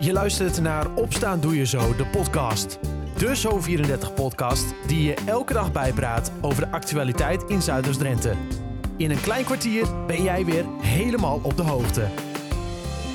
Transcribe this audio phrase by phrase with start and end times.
[0.00, 2.78] Je luistert naar Opstaan Doe Je Zo, de podcast.
[3.16, 8.34] De Zo34-podcast die je elke dag bijpraat over de actualiteit in Zuiders-Drenthe.
[8.96, 12.08] In een klein kwartier ben jij weer helemaal op de hoogte.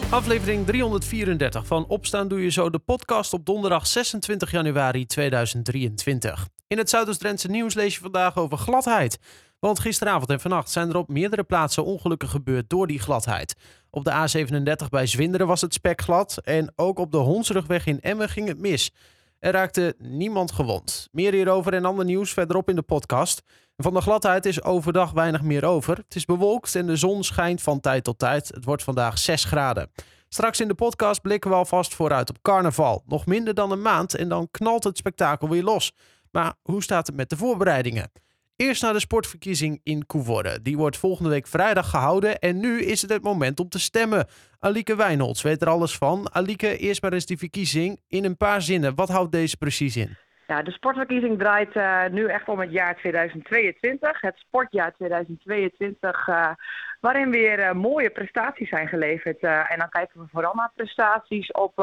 [0.09, 6.47] Aflevering 334 van Opstaan Doe Je Zo, de podcast op donderdag 26 januari 2023.
[6.68, 9.20] In het Zuiders-Drentse nieuws lees je vandaag over gladheid.
[9.63, 13.55] Want gisteravond en vannacht zijn er op meerdere plaatsen ongelukken gebeurd door die gladheid.
[13.89, 18.30] Op de A37 bij Zwinderen was het spekglad en ook op de Honsrugweg in Emmen
[18.30, 18.91] ging het mis.
[19.40, 21.07] Er raakte niemand gewond.
[21.12, 23.44] Meer hierover en ander nieuws verderop in de podcast.
[23.77, 25.98] Van de gladheid is overdag weinig meer over.
[25.98, 28.48] Het is bewolkt en de zon schijnt van tijd tot tijd.
[28.48, 29.91] Het wordt vandaag 6 graden.
[30.30, 33.04] Straks in de podcast blikken we alvast vooruit op carnaval.
[33.05, 35.91] Nog minder dan een maand en dan knalt het spektakel weer los.
[36.32, 38.23] Maar hoe staat het met de voorbereidingen?
[38.55, 40.63] Eerst naar de sportverkiezing in Coevorden.
[40.63, 44.27] Die wordt volgende week vrijdag gehouden en nu is het het moment om te stemmen.
[44.59, 46.29] Alieke Wijnolds weet er alles van.
[46.34, 48.95] Alieke, eerst maar eens die verkiezing in een paar zinnen.
[48.95, 50.18] Wat houdt deze precies in?
[50.48, 54.21] Ja, de sportverkiezing draait uh, nu echt om het jaar 2022.
[54.21, 56.49] Het sportjaar 2022, uh,
[56.99, 59.40] waarin weer uh, mooie prestaties zijn geleverd.
[59.40, 61.76] en dan kijken we vooral naar prestaties op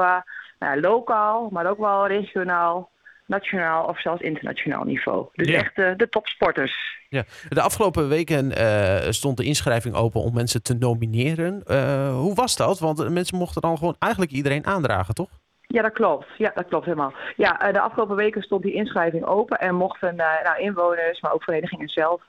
[0.58, 2.90] nou, lokaal, maar ook wel regionaal
[3.30, 5.26] nationaal of zelfs internationaal niveau.
[5.32, 6.98] Dus echt uh, de topsporters.
[7.08, 7.24] Ja.
[7.48, 11.62] De afgelopen weken uh, stond de inschrijving open om mensen te nomineren.
[11.66, 12.78] Uh, hoe was dat?
[12.78, 15.28] Want mensen mochten dan gewoon eigenlijk iedereen aandragen, toch?
[15.66, 16.26] Ja, dat klopt.
[16.36, 17.12] Ja, dat klopt helemaal.
[17.36, 21.88] Ja, de afgelopen weken stond die inschrijving open en mochten nou, inwoners, maar ook verenigingen
[21.88, 22.22] zelf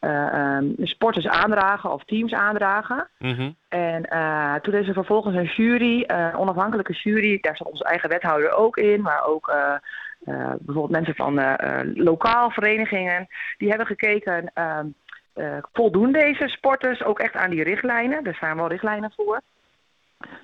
[0.00, 3.08] um, sporters aandragen of teams aandragen.
[3.18, 3.56] Mm -hmm.
[3.68, 4.08] En
[4.62, 8.76] toen is er vervolgens een jury, een onafhankelijke jury, daar zat onze eigen wethouder ook
[8.76, 9.52] in, maar ook
[10.24, 11.54] bijvoorbeeld mensen van uh,
[11.94, 13.28] lokaal verenigingen,
[13.58, 14.86] die hebben gekeken, ehm,
[15.72, 18.24] voldoen deze sporters ook echt aan die richtlijnen?
[18.24, 19.40] Er zijn wel richtlijnen voor.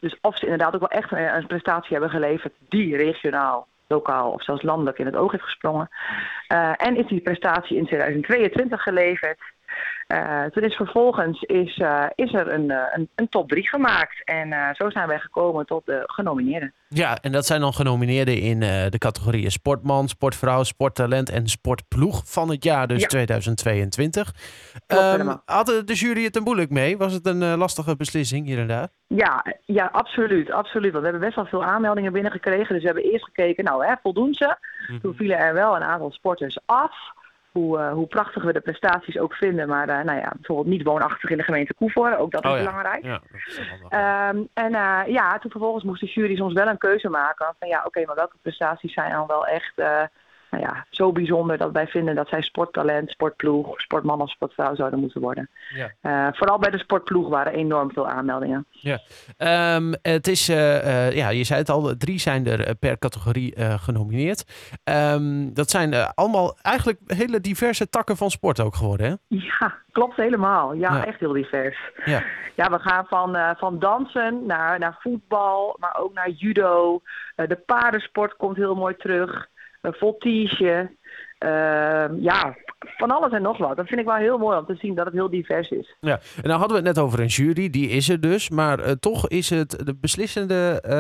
[0.01, 4.31] Dus of ze inderdaad ook wel echt een, een prestatie hebben geleverd die regionaal, lokaal
[4.31, 5.89] of zelfs landelijk in het oog heeft gesprongen.
[6.77, 9.39] en is die prestatie in 2022 geleverd?
[10.15, 14.25] Uh, toen is vervolgens is, uh, is er een, uh, een, een, top 3 gemaakt.
[14.25, 16.75] En zo zijn wij gekomen tot de genomineerden.
[16.89, 22.51] Ja, en dat zijn dan genomineerden in de categorieën sportman, sportvrouw, sporttalent en sportploeg van
[22.51, 23.07] het jaar dus ja.
[23.07, 24.33] 2022.
[24.87, 26.97] Um, hadden de jury het er moeilijk mee?
[26.97, 28.89] Was het een lastige beslissing hier en daar?
[29.07, 30.93] Ja, ja, absoluut, absoluut.
[30.93, 32.75] Want we hebben best wel veel aanmeldingen binnengekregen.
[32.75, 34.45] Dus we hebben eerst gekeken, nou hè, voldoen ze?
[34.47, 35.01] Mm -hmm.
[35.01, 37.17] Toen vielen er wel een aantal sporters af
[37.59, 39.69] hoe, uh, hoe prachtig we de prestaties ook vinden.
[39.69, 42.57] Maar uh, nou ja, bijvoorbeeld niet woonachtig in de gemeente Koevoorde, ook dat is oh,
[42.57, 42.63] ja.
[42.63, 43.05] belangrijk.
[43.05, 46.79] Ja, dat is um, en uh, ja, toen vervolgens moest de jury soms wel een
[46.79, 49.75] keuze maken van ja, oké, okay, maar welke prestaties zijn dan wel echt
[50.51, 55.01] nou ja, zo bijzonder dat wij vinden dat zij sporttalent, sportploeg, sportman of sportvrouw zouden
[55.01, 55.51] moeten worden.
[55.69, 55.93] Ja.
[56.03, 58.67] Uh, vooral bij de sportploeg waren enorm veel aanmeldingen.
[58.71, 58.99] Ja,
[59.77, 63.55] um, het is, uh, uh, ja, je zei het al, drie zijn er per categorie
[63.59, 64.45] genomineerd.
[64.85, 69.37] Um, dat zijn allemaal eigenlijk hele diverse takken van sport ook geworden, hè?
[69.37, 70.73] Ja, klopt helemaal.
[70.73, 71.07] Ja, ja.
[71.07, 71.79] echt heel divers.
[72.05, 72.23] Ja,
[72.55, 77.01] ja we gaan van, van dansen naar, naar voetbal, maar ook naar judo.
[77.35, 79.49] de paardensport komt heel mooi terug
[79.81, 80.97] een voltige.
[81.45, 83.77] Uh, ja, van alles en nog wat.
[83.77, 85.97] Dat vind ik wel heel mooi om te zien dat het heel divers is.
[86.01, 88.51] Ja, en dan hadden we het net over een jury, die is er dus.
[88.51, 90.93] Maar uh, toch is het de beslissende, uh,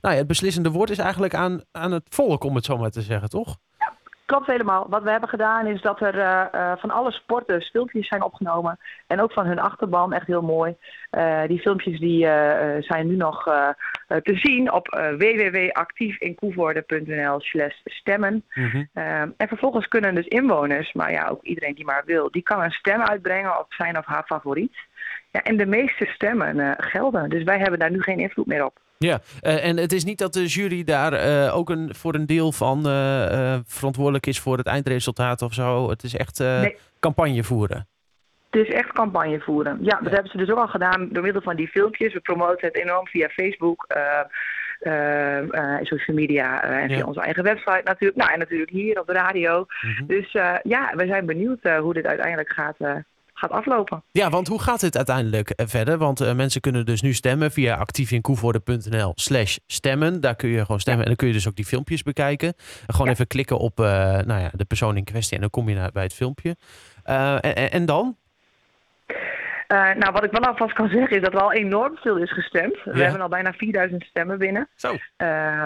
[0.00, 2.90] nou ja, het beslissende woord is eigenlijk aan, aan het volk, om het zo maar
[2.90, 3.56] te zeggen, toch?
[3.78, 3.92] Ja,
[4.24, 4.86] klopt helemaal.
[4.88, 8.78] Wat we hebben gedaan is dat er uh, van alle sporters filmpjes zijn opgenomen.
[9.06, 10.76] En ook van hun achterban, echt heel mooi.
[11.46, 12.24] die filmpjes die,
[12.80, 13.44] zijn nu nog
[14.22, 18.44] te zien op uh, www.actiefinkoevoorde.nl slash stemmen.
[18.54, 18.88] Mm -hmm.
[18.94, 22.62] uh, en vervolgens kunnen dus inwoners, maar ja, ook iedereen die maar wil, die kan
[22.62, 24.76] een stem uitbrengen op zijn of haar favoriet.
[25.30, 27.30] Ja, en de meeste stemmen uh, gelden.
[27.30, 28.78] Dus wij hebben daar nu geen invloed meer op.
[28.98, 32.26] Ja, uh, en het is niet dat de jury daar uh, ook een, voor een
[32.26, 32.82] deel van
[33.66, 35.90] verantwoordelijk is voor het eindresultaat of zo.
[35.90, 36.76] Het is echt nee.
[37.00, 37.88] campagne voeren.
[38.50, 39.78] Is echt campagne voeren.
[39.80, 40.10] Ja, dat ja.
[40.10, 42.12] hebben ze dus ook al gedaan door middel van die filmpjes.
[42.12, 44.02] We promoten het enorm via Facebook, uh,
[44.80, 47.04] uh, uh, social media en via ja.
[47.04, 48.18] onze eigen website natuurlijk.
[48.18, 49.66] Nou, en natuurlijk hier op de radio.
[49.82, 50.06] Mm -hmm.
[50.06, 50.32] Dus
[50.62, 52.76] ja, we zijn benieuwd hoe dit uiteindelijk gaat,
[53.34, 54.02] gaat aflopen.
[54.10, 55.98] Ja, want hoe gaat het uiteindelijk verder?
[55.98, 60.20] Want mensen kunnen dus nu stemmen via actiefinkoevoorde.nl slash stemmen.
[60.20, 61.10] Daar kun je gewoon stemmen ja.
[61.10, 62.48] en dan kun je dus ook die filmpjes bekijken.
[62.86, 65.74] En gewoon even klikken op nou ja, de persoon in kwestie en dan kom je
[65.74, 66.56] naar, bij het filmpje.
[67.04, 68.18] En, en dan?
[69.72, 72.32] Uh, nou, wat ik wel alvast kan zeggen is dat er al enorm veel is
[72.32, 72.76] gestemd.
[72.84, 72.92] Ja.
[72.92, 74.68] We hebben al bijna 4000 stemmen binnen.
[74.74, 74.92] Zo.
[74.92, 74.98] Uh,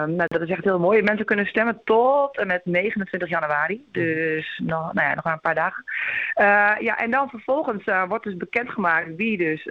[0.03, 1.01] nou, dat is echt heel mooi.
[1.01, 3.85] Mensen kunnen stemmen tot en met 29 januari.
[3.91, 5.83] Dus nog, nou ja, nog maar een paar dagen.
[6.39, 9.67] Uh, ja, en dan vervolgens wordt dus bekendgemaakt wie dus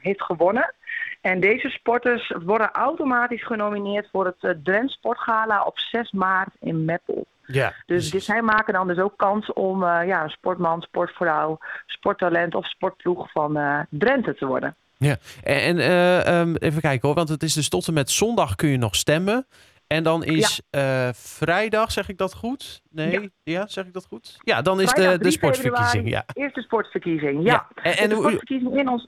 [0.00, 0.74] heeft gewonnen.
[1.20, 7.26] En deze sporters worden automatisch genomineerd voor het Drent Sportgala op 6 maart in Meppel.
[7.52, 11.58] Ja, dus, dus zij maken dan dus ook kans om uh, ja, een sportman, sportvrouw,
[11.86, 14.76] sporttalent of sportploeg van uh, Drenthe te worden.
[14.96, 18.54] Ja, en, uh, um, even kijken hoor, want het is dus tot en met zondag
[18.54, 19.46] kun je nog stemmen.
[19.86, 21.12] En dan is ja.
[21.14, 22.82] vrijdag, zeg ik dat goed?
[22.90, 23.66] Nee, ja.
[23.66, 24.36] zeg ik dat goed?
[24.44, 26.08] Ja, dan is de, de sportverkiezing.
[26.08, 26.24] Ja.
[26.32, 27.52] Eerste sportverkiezing, ja.
[27.52, 27.82] ja.
[27.82, 29.06] En, en de sportverkiezing in ons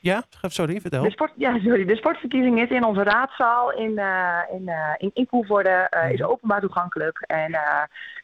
[0.00, 1.02] ja, sorry, vertel.
[1.02, 1.84] De, sport, ja, sorry.
[1.84, 6.22] de sportverkiezing is in onze raadzaal in, uh, in, uh, in, in Koevoorde, uh, is
[6.22, 7.24] openbaar toegankelijk.
[7.26, 7.58] En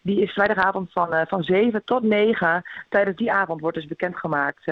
[0.02, 2.62] die is vrijdagavond van, van 7 tot 9.
[2.88, 4.64] Tijdens die avond wordt dus bekendgemaakt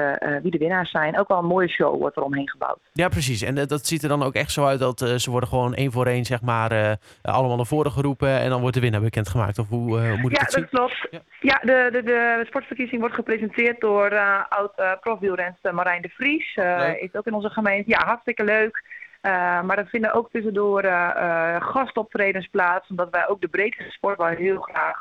[0.42, 1.18] wie de winnaars zijn.
[1.18, 2.78] Ook wel een mooie show wordt er omheen gebouwd.
[2.92, 3.42] Ja, precies.
[3.42, 6.06] En dat ziet er dan ook echt zo uit dat ze worden gewoon één voor
[6.06, 8.28] één, zeg maar, allemaal naar voren geroepen.
[8.28, 9.58] En dan wordt de winnaar bekendgemaakt.
[9.58, 10.68] Of hoe moet ik ja, dat zien?
[10.68, 11.08] Klopt.
[11.10, 14.18] Ja, ja de, de, de, sportverkiezing wordt gepresenteerd door
[14.48, 16.54] oud-profwielrenster Marijn de Vries
[17.00, 17.90] is ook in onze gemeente.
[17.90, 18.82] Ja, hartstikke leuk.
[19.26, 24.18] Uh, maar er vinden ook tussendoor uh, gastoptredens plaats, omdat wij ook de breedte sport
[24.18, 24.98] wel heel graag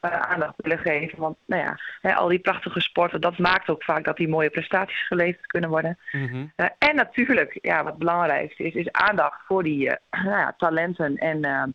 [0.00, 1.18] aandacht willen geven.
[1.18, 4.50] Want nou ja, hè, al die prachtige sporten, dat maakt ook vaak dat die mooie
[4.50, 5.98] prestaties geleverd kunnen worden.
[6.12, 6.46] Mhm.
[6.78, 9.90] en natuurlijk, ja, wat het belangrijkste is, is aandacht voor die
[10.24, 11.74] nou ja, talenten en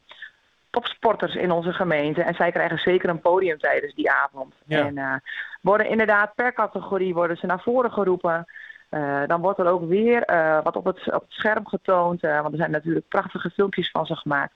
[0.69, 2.21] topsporters in onze gemeente.
[2.21, 4.53] En zij krijgen zeker een podium tijdens die avond.
[4.67, 5.21] En
[5.61, 8.45] worden inderdaad per categorie worden ze naar voren geroepen.
[8.91, 12.41] Uh, dan wordt er ook weer uh, wat op het, op het scherm getoond, uh,
[12.41, 14.53] want er zijn natuurlijk prachtige filmpjes van ze gemaakt.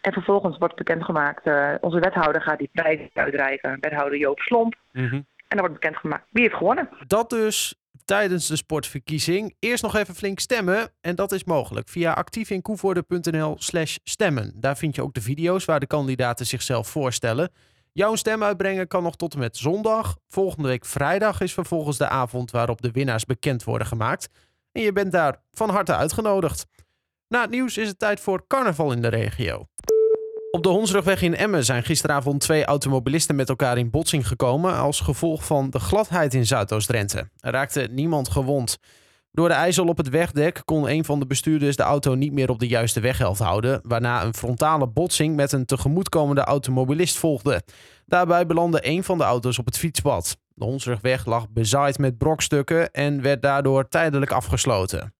[0.00, 1.42] En vervolgens wordt bekendgemaakt,
[1.80, 4.74] onze wethouder gaat die prijs uitreiken, wethouder Joop Slomp.
[4.92, 5.26] Mm -hmm.
[5.48, 6.88] En dan wordt bekendgemaakt wie heeft gewonnen.
[7.06, 7.74] Dat dus
[8.04, 9.54] tijdens de sportverkiezing.
[9.58, 14.52] Eerst nog even flink stemmen en dat is mogelijk via actievinkoevoorde.nl slash stemmen.
[14.54, 17.50] Daar vind je ook de video's waar de kandidaten zichzelf voorstellen.
[17.96, 20.16] Jouw stem uitbrengen kan nog tot en met zondag.
[20.28, 24.28] Volgende week vrijdag is vervolgens de avond waarop de winnaars bekend worden gemaakt.
[24.72, 26.66] En je bent daar van harte uitgenodigd.
[27.28, 29.66] Na het nieuws is het tijd voor carnaval in de regio.
[30.50, 35.00] Op de Honsrugweg in Emmen zijn gisteravond twee automobilisten met elkaar in botsing gekomen als
[35.00, 37.30] gevolg van de gladheid in Zuidoost-Drenthe.
[37.38, 38.78] Er raakte niemand gewond.
[39.34, 42.50] Door de ijzel op het wegdek kon een van de bestuurders de auto niet meer
[42.50, 47.62] op de juiste weghelft houden, waarna een frontale botsing met een tegemoetkomende automobilist volgde.
[48.06, 50.36] Daarbij belandde een van de auto's op het fietspad.
[50.54, 55.14] De Honsrugweg lag bezaaid met brokstukken en werd daardoor tijdelijk afgesloten.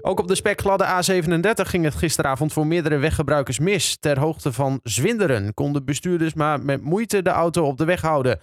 [0.00, 3.96] Ook op de spekgladde A37 ging het gisteravond voor meerdere weggebruikers mis.
[3.96, 8.40] Ter hoogte van Zwinderen konden bestuurders maar met moeite de auto op de weg houden.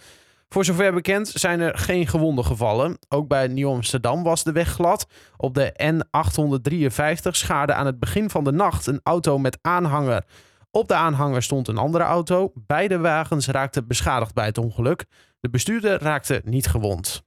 [0.49, 2.97] Voor zover bekend zijn er geen gewonden gevallen.
[3.09, 5.07] Ook bij Nieuw-Amsterdam was de weg glad.
[5.37, 10.23] Op de N853 schaarde aan het begin van de nacht een auto met aanhanger.
[10.71, 12.51] Op de aanhanger stond een andere auto.
[12.55, 15.05] Beide wagens raakten beschadigd bij het ongeluk.
[15.39, 17.23] De bestuurder raakte niet gewond.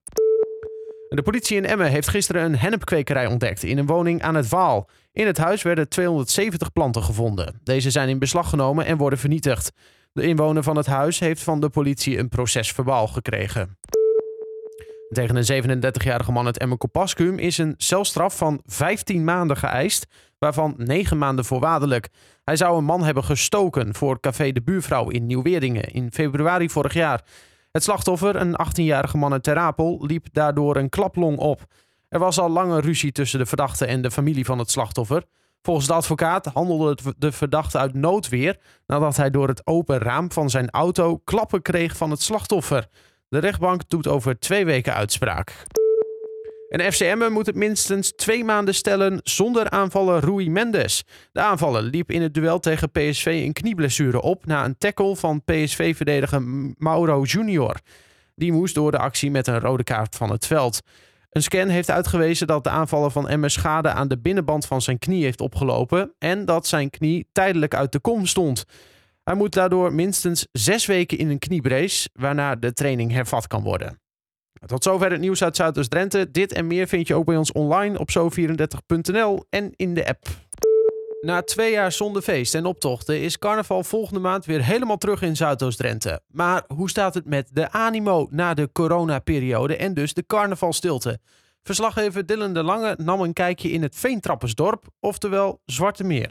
[1.08, 4.88] De politie in Emmen heeft gisteren een hennepkwekerij ontdekt in een woning aan het Waal.
[5.12, 7.60] In het huis werden 270 planten gevonden.
[7.62, 9.72] Deze zijn in beslag genomen en worden vernietigd.
[10.12, 13.78] De inwoner van het huis heeft van de politie een procesverbaal gekregen.
[15.08, 20.06] Tegen een 37-jarige man uit Emmen-Kopaskum is een celstraf van 15 maanden geëist,
[20.38, 22.08] waarvan 9 maanden voorwaardelijk.
[22.44, 26.94] Hij zou een man hebben gestoken voor Café de Buurvrouw in Nieuw-Weerdingen in februari vorig
[26.94, 27.24] jaar.
[27.70, 31.60] Het slachtoffer, een 18-jarige man uit Terapel, liep daardoor een klaplong op.
[32.08, 35.24] Er was al lange ruzie tussen de verdachte en de familie van het slachtoffer.
[35.62, 40.50] Volgens de advocaat handelde de verdachte uit noodweer nadat hij door het open raam van
[40.50, 42.88] zijn auto klappen kreeg van het slachtoffer.
[43.28, 45.64] De rechtbank doet over twee weken uitspraak.
[46.68, 51.04] En FCM moet het minstens twee maanden stellen zonder aanvaller Rui Mendes.
[51.32, 55.44] De aanvaller liep in het duel tegen PSV een knieblessure op na een tackle van
[55.44, 56.42] PSV-verdediger
[56.76, 57.76] Mauro Junior.
[58.34, 60.80] Die moest door de actie met een rode kaart van het veld.
[61.32, 64.98] Een scan heeft uitgewezen dat de aanvaller van Emmer schade aan de binnenband van zijn
[64.98, 68.64] knie heeft opgelopen en dat zijn knie tijdelijk uit de kom stond.
[69.24, 74.00] Hij moet daardoor minstens zes weken in een kniebrace, waarna de training hervat kan worden.
[74.66, 76.30] Tot zover het nieuws uit Zuidoost-Drenthe.
[76.30, 80.26] Dit en meer vind je ook bij ons online op zo34.nl en in de app.
[81.26, 85.36] Na twee jaar zonder feest en optochten is carnaval volgende maand weer helemaal terug in
[85.36, 86.20] Zuidoost-Drenthe.
[86.26, 91.18] Maar hoe staat het met de animo na de coronaperiode en dus de carnavalstilte?
[91.62, 96.30] Verslaggever Dylan de Lange nam een kijkje in het Veentrappersdorp, oftewel Zwarte Meer.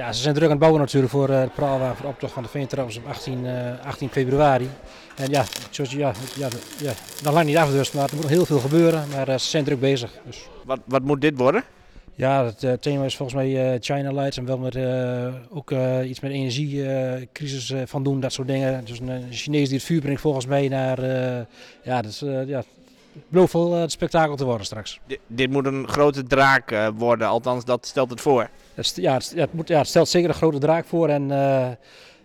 [0.00, 2.32] Ja, ze zijn druk aan het bouwen natuurlijk voor uh, de praalwagen voor de optocht
[2.32, 4.68] van de Veentrappers op 18, uh, 18 februari.
[5.16, 6.92] En ja, zoals, ja, ja, ja,
[7.22, 9.04] nog lang niet af dus, maar er moet nog heel veel gebeuren.
[9.14, 10.10] Maar ze zijn druk bezig.
[10.26, 10.48] Dus.
[10.64, 11.64] Wat, wat moet dit worden?
[12.14, 15.72] Ja, het uh, thema is volgens mij uh, China Lights en wel met uh, ook
[16.04, 18.84] iets met energiecrisis van doen, dat soort dingen.
[18.84, 21.00] Dus een Chinees die het vuur brengt volgens mij naar,
[21.82, 22.62] ja, is, ja,
[23.28, 25.00] belooft wel uh, spektakel te worden straks.
[25.26, 28.48] dit moet een grote draak worden, althans dat stelt het voor.
[28.86, 31.30] Het, ja, het, moet, ja, stelt zeker een grote draak voor en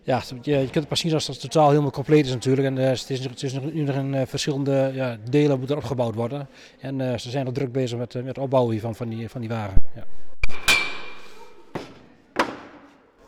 [0.06, 2.68] ja, je, je kunt het pas zien als het totaal helemaal compleet is natuurlijk.
[2.68, 6.16] En uh, het is, is nu nog in uh, verschillende ja, delen moet er opgebouwd
[6.16, 6.48] worden.
[6.80, 9.50] En ze zijn al druk bezig met, met het opbouwen van, van, die, van die
[9.50, 9.84] wagen.
[9.96, 10.04] Ja.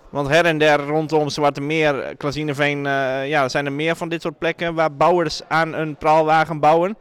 [0.10, 2.84] Want her en der rondom Zwarte Meer, Klazineveen,
[3.28, 6.98] ja, zijn er meer van dit soort plekken waar bouwers aan een praalwagen bouwen.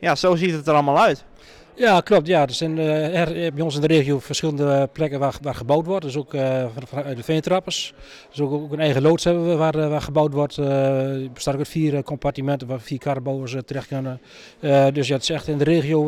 [0.00, 1.24] Ja, zo ziet het er allemaal uit.
[1.78, 2.26] Ja, klopt.
[2.26, 2.42] Ja.
[2.42, 6.04] Er zijn uh, er, bij ons in de regio verschillende plekken waar, waar gebouwd wordt.
[6.04, 6.30] Dus ook
[6.86, 7.94] vanuit de veentrappers.
[8.30, 10.56] Dus ook, ook, een eigen loods hebben we waar, waar gebouwd wordt.
[10.56, 14.20] Het bestaat uit vier compartimenten waar vier karrenbouwers terecht kunnen.
[14.94, 16.04] dus ja, het is echt in de regio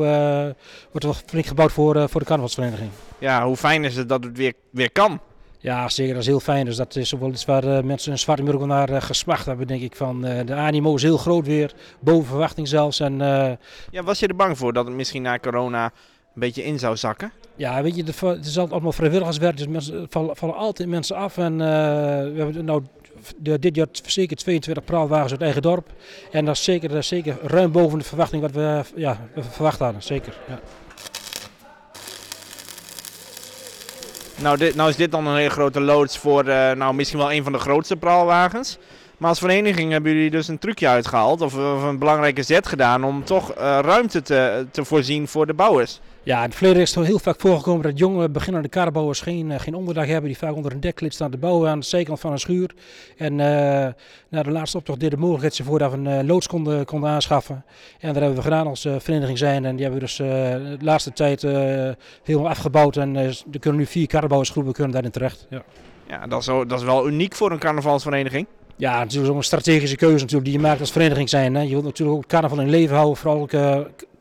[0.90, 2.90] wordt er flink gebouwd voor, voor de carnavalsvereniging.
[3.18, 5.20] Ja, hoe fijn is het dat het weer, weer kan?
[5.62, 6.12] Ja, zeker.
[6.12, 6.64] Dat is heel fijn.
[6.64, 9.82] Dus dat is wel iets waar uh, mensen in Zwartenburg naar uh, gesmacht hebben, denk
[9.82, 9.96] ik.
[9.96, 13.00] Van, uh, de animo is heel groot weer, boven verwachting zelfs.
[13.00, 13.18] En,
[13.90, 16.96] ja, was je er bang voor dat het misschien na corona een beetje in zou
[16.96, 17.32] zakken?
[17.56, 21.38] Ja, weet je, het is allemaal vrijwilligerswerk, dus mensen vallen, vallen altijd mensen af.
[21.38, 22.82] En we hebben nou
[23.36, 25.92] de, dit jaar zeker 22 praalwagens uit eigen dorp.
[26.32, 29.78] En dat is zeker, dat is zeker ruim boven de verwachting wat we, ja, verwacht
[29.78, 30.38] hadden, zeker.
[30.48, 30.60] Ja.
[34.40, 37.32] Nou, dit, nou is dit dan een hele grote loods voor uh, nou, misschien wel
[37.32, 38.78] een van de grootste praalwagens.
[39.18, 43.04] Maar als vereniging hebben jullie dus een trucje uitgehaald of, of een belangrijke zet gedaan
[43.04, 46.00] om toch uh, ruimte te, te voorzien voor de bouwers.
[46.22, 49.58] Ja, in het verleden is het heel vaak voorgekomen dat jonge beginnende karrenbouwers geen, uh,
[49.58, 50.24] geen onderdak hebben.
[50.24, 52.74] Die vaak onder een deklid staan te bouwen aan de zijkant van een schuur.
[53.16, 53.38] En uh,
[54.28, 57.10] na de laatste optocht deed de mogelijkheid voor dat we een uh, loods konden, konden
[57.10, 57.64] aanschaffen.
[58.00, 59.64] En dat hebben we gedaan als vereniging zijn.
[59.64, 61.42] En die hebben we dus de laatste tijd
[62.22, 62.96] helemaal afgebouwd.
[62.96, 65.46] En er kunnen nu vier karrenbouwersgroepen kunnen daarin terecht.
[65.50, 65.62] Ja,
[66.08, 68.46] ja dat, is, dat is wel uniek voor een carnavalsvereniging.
[68.76, 71.54] Ja, natuurlijk zo'n strategische keuze natuurlijk die je maakt als vereniging zijn.
[71.54, 71.62] Hè.
[71.62, 73.52] Je wilt natuurlijk ook het carnaval in leven houden, vooral ook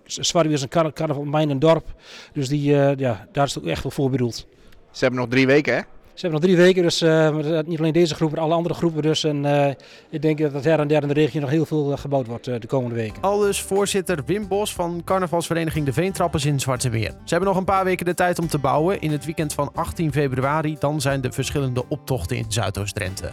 [0.09, 1.85] Zwartwiel is een kar carnaval mijn en dorp.
[2.33, 4.47] Dus die, uh, ja, daar is het ook echt wel voor bedoeld.
[4.91, 5.81] Ze hebben nog drie weken, hè?
[6.13, 9.01] Ze hebben nog drie weken, dus uh, niet alleen deze groep, maar alle andere groepen
[9.01, 9.23] dus.
[9.23, 9.67] En uh,
[10.09, 12.67] ik denk dat her en der in de regio nog heel veel gebouwd wordt de
[12.67, 13.21] komende weken.
[13.21, 17.09] Al dus voorzitter Wim Bos van carnavalsvereniging De Veentrappers in Zwarte Meer.
[17.09, 19.01] Ze hebben nog een paar weken de tijd om te bouwen.
[19.01, 23.31] In het weekend van 18 februari, dan zijn de verschillende optochten in Zuidoost-Drenthe.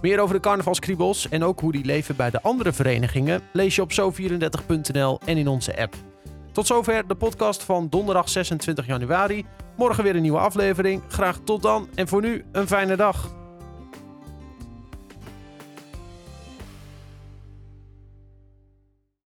[0.00, 3.82] Meer over de carnavalskriebels en ook hoe die leven bij de andere verenigingen lees je
[3.82, 5.94] op zo34.nl en in onze app.
[6.56, 9.46] Tot zover de podcast van donderdag 26 januari.
[9.76, 11.02] Morgen weer een nieuwe aflevering.
[11.08, 13.34] Graag tot dan en voor nu een fijne dag.